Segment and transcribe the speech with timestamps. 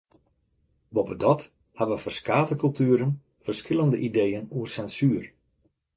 [0.97, 1.43] Boppedat
[1.81, 3.11] hawwe ferskate kultueren
[3.45, 5.25] ferskillende ideeën oer sensuer.